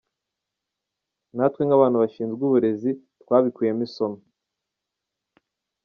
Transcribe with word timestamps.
Natwe 1.35 1.61
nk’abantu 1.67 1.97
bashinzwe 2.03 2.41
uburezi 2.45 2.91
twabikuyemo 3.21 3.81
isomo. 3.87 4.19